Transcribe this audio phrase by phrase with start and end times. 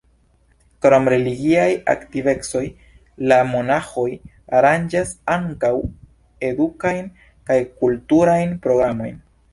[0.85, 2.63] Krom religiaj aktivecoj
[3.33, 4.07] la monaĥoj
[4.61, 5.73] aranĝas ankaŭ
[6.51, 7.05] edukajn
[7.51, 9.23] kaj kulturajn programojn.